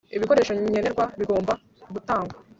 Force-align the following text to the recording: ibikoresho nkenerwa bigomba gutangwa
ibikoresho 0.15 0.51
nkenerwa 0.53 1.05
bigomba 1.19 1.53
gutangwa 1.93 2.33